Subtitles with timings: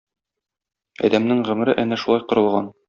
[1.11, 2.77] Адәмнең гомере әнә шулай корылган.